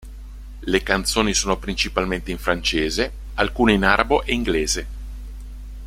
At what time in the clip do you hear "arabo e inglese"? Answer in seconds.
3.83-4.87